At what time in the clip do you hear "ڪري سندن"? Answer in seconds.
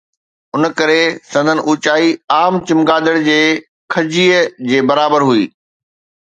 0.79-1.59